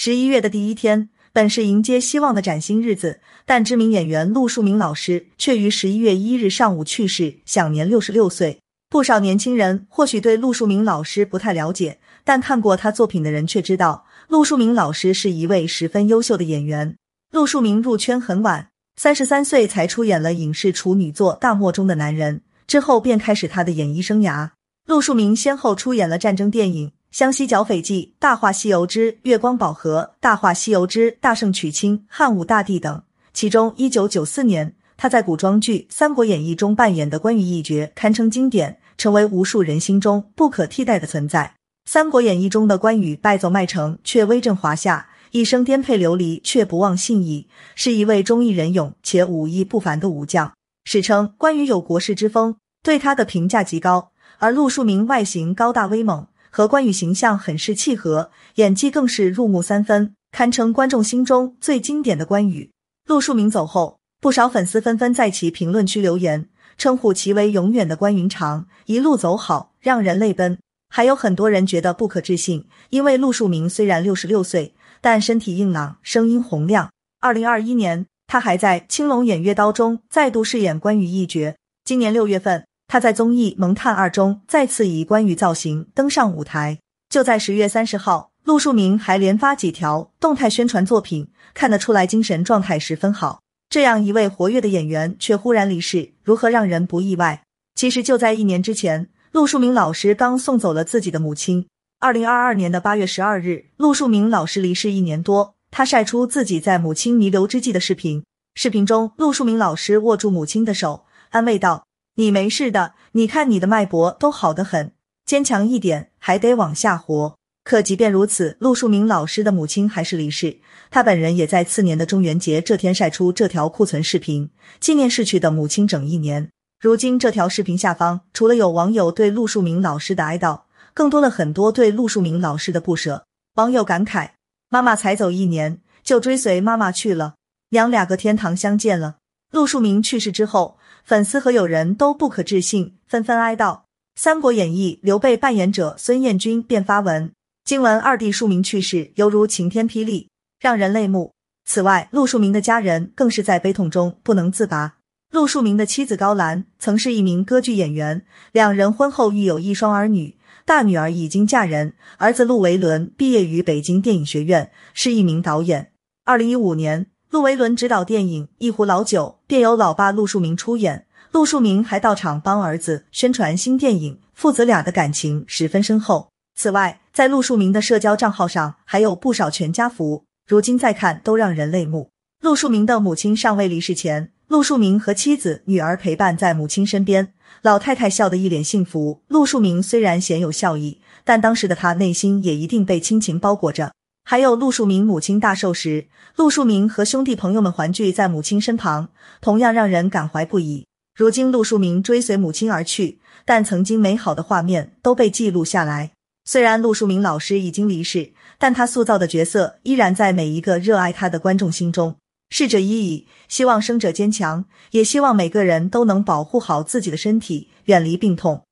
[0.00, 8.60] 十一月的第一天，本是迎接希望的崭新日子，但知名演员陆树铭老师却于十一月一日上午去世，享年六十六岁。
[8.88, 16.94] 不少年轻人或许对陆树铭老师不太了解，但看过他作品的人却知道，陆树铭老师是一位十分优秀的演员。
[17.32, 22.36] 陆树铭入圈很晚，三十三岁才出演了影视处女作《大漠中的男人》，
[22.68, 24.50] 之后便开始他的演艺生涯。
[24.86, 34.74] 陆树铭先后出演了战争电影《湘西剿匪记》《大话西游之月光宝盒》《大话西游之大圣娶亲》《汉武大帝》等，其中一九九四年。
[34.98, 41.54] 他在古装剧《三国演义》中扮演的关羽一角堪称经典，成为无数人心中不可替代的存在。
[41.90, 50.52] 《三国演义》中的关羽败走麦城，却威震华夏，一生颠沛流离，却不忘信义，是一位忠义仁勇且武艺不凡的武将。
[50.84, 54.10] 史称关羽有国士之风，对他的评价极高。
[54.40, 62.70] 而陆树铭外形高大威猛，和关羽形象很是契合，演技更是入木三分，堪称观众心中最经典的关羽。
[63.06, 63.98] 陆树铭走后。
[64.20, 70.58] 不少粉丝纷纷在其评论区留言，称呼其为“永远的关云长”，一路走好，让人泪奔。
[70.88, 76.90] 还有很多人觉得不可置信，因为陆树铭虽然六十六岁，但身体硬朗，声音洪亮。
[77.20, 81.54] 二零二一年，他还在《青龙偃月刀》中再度饰演关羽一角。
[81.84, 86.78] 今年六月份，他在综艺《萌探二》中再次以关羽造型登上舞台。
[87.10, 93.40] 就在十月三十号，陆树铭还连发几条动态宣传作品，看得出来精神状态十分好。
[93.68, 97.42] 这样一位活跃的演员却忽然离世，如何让人不意外？
[97.74, 101.66] 其实就在一年之前，陆树铭老师刚送走了自己的母亲。
[102.00, 108.24] 二零二二年的八月十二日，陆树铭老师离世一年多，他晒出自己在母亲弥留之际的视频。
[108.54, 111.86] 视频中，陆树铭老师握住母亲的手，安慰道
[112.18, 114.90] ：“你没事的，你看你的脉搏都好得很，
[115.24, 120.58] 坚强一点，还得往下活。”可即便如此，陆树铭老师的母亲还是离世。
[120.90, 126.50] 他本人也在次年的中元节这天晒出这条库存视频，纪念逝去的母亲整一年。
[126.80, 130.62] 如今，这条视频下方除了有网友对陆树铭老师的哀悼，
[130.94, 133.26] 更多了很多对陆树铭老师的不舍。
[133.54, 134.30] 网友感慨
[134.70, 137.36] ：“妈妈才走一年，就追随妈妈去了，
[137.68, 139.18] 娘俩个天堂相见了。”
[139.50, 143.76] 陆树铭去世之后，粉丝和友人都不可置信，纷纷哀悼。
[144.14, 147.32] 《三国演义》刘备扮演者孙彦军便发文。
[147.64, 150.28] 今闻二弟树铭去世，犹如晴天霹雳，
[150.60, 151.32] 让人泪目。
[151.64, 154.96] 此外，陆树铭的家人更是在悲痛中不能自拔。
[155.30, 160.36] 陆树铭的妻子高兰曾是一名歌剧演员，两人婚后育有一双儿女，
[160.66, 165.92] 大女儿已经嫁人，儿子陆维伦毕业于北京电影学院，是一名导演。
[166.24, 176.30] 二零一五年，陆维伦执导电影《一壶老酒》，便由老爸陆树铭出演，陆树铭还到场帮儿子宣传新电影，父子俩的感情十分深厚。
[176.54, 182.08] 此外，在陆树铭的社交账号上还有不少全家福，如今再看都让人泪目。
[182.40, 189.20] 陆树铭的母亲尚未离世前，陆树铭和妻子、女儿陪伴在母亲身边，老太太笑得一脸幸福。
[189.28, 193.92] 陆树铭虽然鲜有笑意，但当时的他内心也一定被亲情包裹着。
[194.30, 196.06] 还有陆树铭母亲大寿时，
[196.36, 199.08] 陆树铭和兄弟朋友们团聚在母亲身旁，
[199.40, 200.84] 同样让人感怀不已。
[201.16, 206.10] 如今陆树铭追随母亲而去，但曾经美好的画面都被记录下来。
[206.44, 212.16] 虽然陆树铭老师已经离世，但他塑造的角色依然在每一个热爱他的观众心中。
[212.50, 218.64] 逝者已矣，希望生者坚强，也希望每个人都能保护好自己的身体，远离病痛。